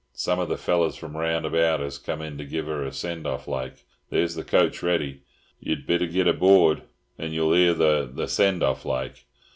Some 0.13 0.39
of 0.39 0.49
the 0.49 0.57
fellers 0.57 0.95
from 0.95 1.15
round 1.15 1.45
about 1.45 1.79
'as 1.79 1.99
come 1.99 2.23
in 2.23 2.35
to 2.39 2.43
give 2.43 2.65
her 2.65 2.83
a 2.83 2.91
send 2.91 3.27
off 3.27 3.47
like. 3.47 3.83
There's 4.09 4.33
the 4.33 4.43
coach 4.43 4.81
ready; 4.81 5.21
yer'd 5.59 5.85
better 5.85 6.07
git 6.07 6.25
aboard, 6.27 6.81
and 7.19 7.35
yer'll 7.35 7.53
hear 7.53 7.75
the 7.75 8.09
the 8.11 8.27
send 8.27 8.63
off 8.63 8.83
like. 8.83 9.25